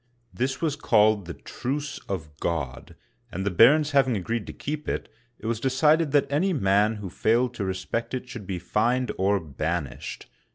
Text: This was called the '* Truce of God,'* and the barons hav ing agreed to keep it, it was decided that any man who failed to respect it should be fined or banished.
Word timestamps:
This 0.33 0.61
was 0.63 0.75
called 0.75 1.27
the 1.27 1.33
'* 1.33 1.43
Truce 1.55 1.99
of 2.09 2.35
God,'* 2.39 2.95
and 3.31 3.45
the 3.45 3.51
barons 3.51 3.91
hav 3.91 4.07
ing 4.09 4.17
agreed 4.17 4.47
to 4.47 4.51
keep 4.53 4.89
it, 4.89 5.07
it 5.37 5.45
was 5.45 5.59
decided 5.59 6.11
that 6.11 6.25
any 6.31 6.53
man 6.53 6.95
who 6.95 7.07
failed 7.11 7.53
to 7.53 7.65
respect 7.65 8.15
it 8.15 8.27
should 8.27 8.47
be 8.47 8.57
fined 8.57 9.11
or 9.19 9.39
banished. 9.39 10.25